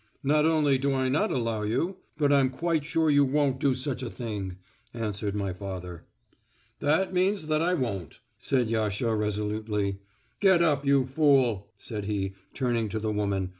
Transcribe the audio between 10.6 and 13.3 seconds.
up, you fool," said he, turning to the